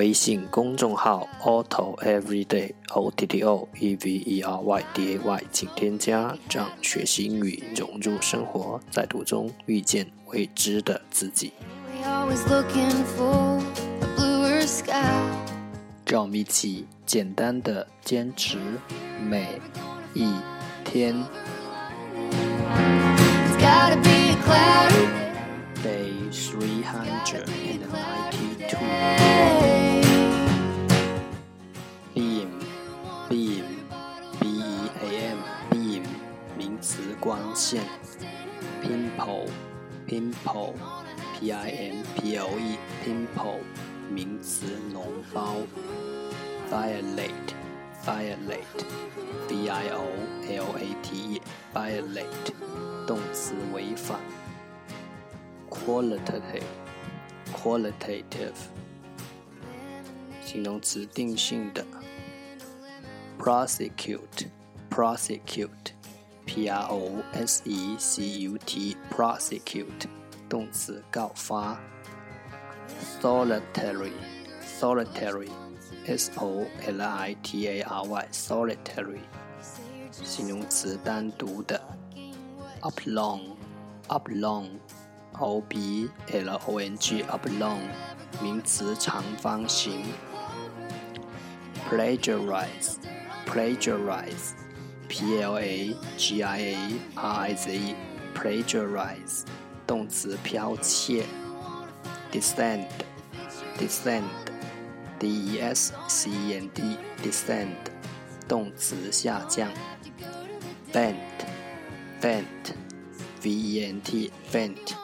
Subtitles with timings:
[0.00, 11.52] 微信公众号 Otto Everyday O T T O E V E R Y D A Y，请添加，让学习英语融入生活，在途中遇见未知的自己。
[16.06, 18.56] 让我们一起简单的坚持
[19.22, 19.60] 每
[20.14, 20.32] 一
[20.82, 21.14] 天。
[25.82, 28.49] Day three hundred and ninety-two.
[38.82, 39.48] ，pimple
[40.06, 40.74] pimple
[41.38, 43.60] p i m p l e pimple
[44.10, 45.56] 名词脓包
[46.70, 47.54] ，violate
[48.04, 48.84] violate
[49.48, 50.04] v i o
[50.48, 51.42] l a t e
[51.74, 52.52] violate
[53.06, 54.18] 动词违反
[55.68, 56.64] ，qualitative
[57.52, 58.56] qualitative
[60.44, 61.84] 形容词定性的
[63.38, 64.48] ，prosecute
[64.90, 65.92] prosecute,
[66.46, 70.06] p r o s e c u t, prosecute，
[70.48, 71.80] 动词告发。
[73.20, 74.12] solitary,
[74.64, 75.50] solitary,
[76.06, 79.20] s o l i t a r y, solitary，
[80.10, 81.80] 形容词单独的。
[82.80, 83.56] oblong,
[84.08, 84.68] oblong,
[85.38, 87.80] o b l o n g, oblong，
[88.42, 90.02] 名词长方形。
[91.88, 92.96] plagiarize,
[93.46, 94.59] plagiarize。
[95.10, 96.76] P L A G I A
[97.16, 97.96] R I Z E
[98.32, 99.44] plagiarize
[99.84, 101.26] 动词剽窃
[102.30, 102.86] ，descend
[103.76, 104.22] descend
[105.18, 107.74] D E S C E N D descend
[108.46, 109.68] 动词下降
[110.92, 111.16] ，vent
[112.20, 112.44] vent
[113.42, 114.94] V E N T vent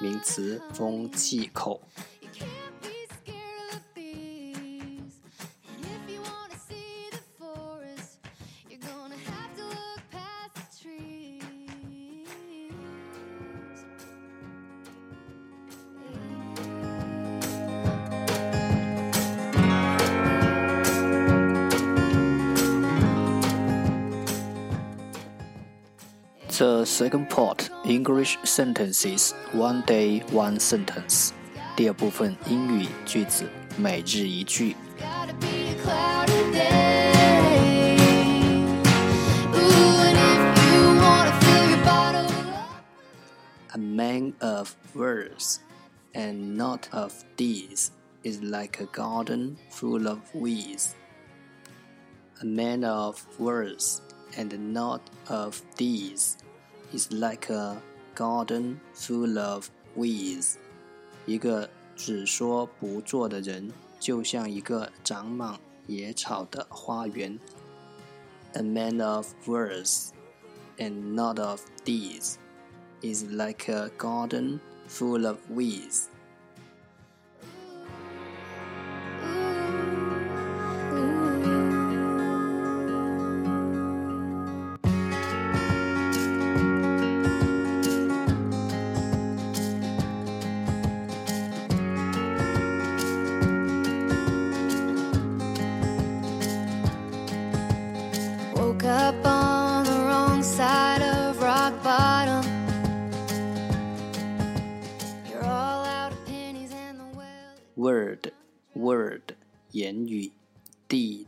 [0.00, 1.80] 名词风气口。
[26.61, 31.31] The second part English sentences one day one sentence。
[31.75, 33.47] 第二部分英语句子
[33.77, 34.75] 每日一句。
[43.73, 45.59] A man of words
[46.13, 47.91] and not of deeds
[48.23, 50.95] is like a garden full of weeds.
[52.41, 54.01] A man of words
[54.35, 56.37] and not of deeds
[56.91, 57.81] is like a
[58.15, 60.55] garden full of weeds。
[61.25, 67.39] 一个只说不做的人，就像一个长满野草的花园。
[68.53, 70.09] A man of words
[70.77, 72.35] and not of deeds
[73.01, 76.05] is like a garden full of weeds.
[107.81, 108.31] word
[108.73, 109.33] word
[109.71, 110.31] 言语，
[110.87, 111.27] deed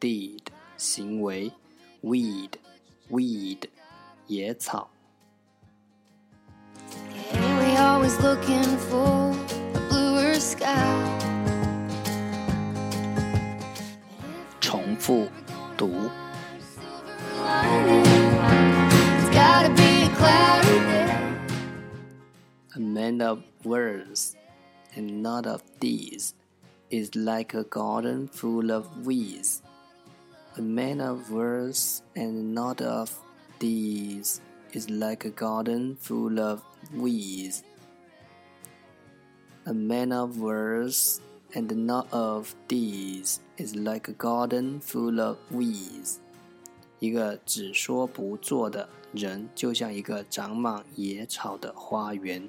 [0.00, 0.42] deed
[0.76, 1.52] 行为，
[2.02, 2.52] weed
[3.10, 3.68] weed
[4.26, 4.90] 野草。
[14.60, 15.26] 重复
[15.76, 16.10] 读。
[22.74, 24.34] A man of words
[24.96, 26.34] and not of deeds,
[26.90, 29.62] is like a garden full of weeds.
[30.56, 33.10] A man of words and not of
[33.58, 34.40] deeds
[34.72, 36.62] is like a garden full of
[36.92, 37.62] weeds.
[39.66, 41.20] A man of words
[41.54, 46.18] and not of deeds is like a garden full of weeds.
[47.00, 52.48] 一个只说不做的人，就像一个长满野草的花园。